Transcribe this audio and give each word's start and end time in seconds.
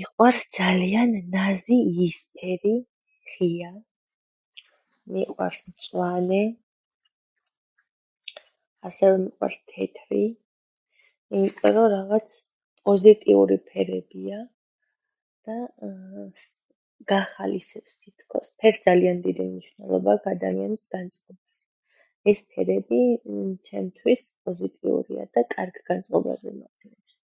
მიყვარს 0.00 0.38
ძალიან 0.56 1.10
ნაზი 1.32 1.76
იისფერი 2.02 2.70
ღია. 3.32 3.72
მიყვარს 5.16 5.58
მწვანე. 5.72 6.38
ასევე 8.90 9.18
მიყვარს 9.24 9.58
თეთრი 9.72 10.22
იმიტომ, 11.40 11.74
რომ 11.78 11.90
რაღაც 11.96 12.32
პოზიტიური 12.88 13.58
ფერებია 13.68 14.40
და 15.50 15.58
გახალისებს 17.14 18.00
თითქოს. 18.04 18.50
ფერს 18.64 18.84
ძალიან 18.88 19.22
დიდი 19.28 19.48
მნიშვნელობა 19.50 20.18
აქვს 20.18 20.34
ადამიანის 20.34 20.86
განწყობაზე. 20.96 21.68
ეს 22.34 22.46
ფერები 22.54 23.04
ჩემთვის 23.70 24.24
პოზიტიურია 24.48 25.32
და 25.38 25.46
კარგ 25.56 25.82
განწყობაზე 25.92 26.56
მაყენებს. 26.60 27.20